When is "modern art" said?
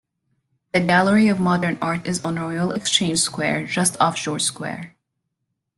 1.39-2.07